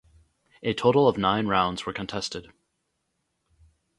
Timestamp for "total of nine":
0.73-1.45